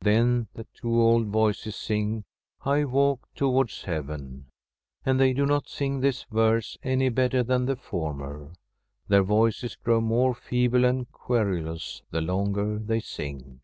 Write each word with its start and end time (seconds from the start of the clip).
Then 0.00 0.46
the 0.54 0.64
two 0.72 0.98
old 1.02 1.26
voices 1.26 1.76
sing:' 1.76 2.24
I 2.64 2.86
walk 2.86 3.28
towards 3.34 3.82
heaven.' 3.84 4.46
And 5.04 5.20
they 5.20 5.34
do 5.34 5.44
not 5.44 5.68
sing 5.68 6.00
this 6.00 6.22
verse 6.32 6.78
any 6.82 7.10
better 7.10 7.42
than 7.42 7.66
the 7.66 7.76
former; 7.76 8.54
their 9.08 9.22
voices 9.22 9.76
grow 9.76 10.00
more 10.00 10.34
feeble 10.34 10.86
and 10.86 11.12
querulous 11.12 12.00
the 12.10 12.22
longer 12.22 12.78
they 12.78 13.00
sing. 13.00 13.60